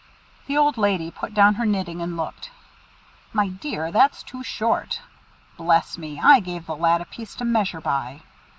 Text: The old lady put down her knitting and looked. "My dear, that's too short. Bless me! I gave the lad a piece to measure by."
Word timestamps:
The 0.47 0.57
old 0.57 0.79
lady 0.79 1.11
put 1.11 1.35
down 1.35 1.53
her 1.53 1.65
knitting 1.67 2.01
and 2.01 2.17
looked. 2.17 2.49
"My 3.33 3.49
dear, 3.49 3.91
that's 3.91 4.23
too 4.23 4.41
short. 4.41 4.99
Bless 5.57 5.95
me! 5.95 6.19
I 6.19 6.39
gave 6.39 6.65
the 6.65 6.75
lad 6.75 7.01
a 7.01 7.05
piece 7.05 7.35
to 7.35 7.45
measure 7.45 7.81
by." 7.81 8.21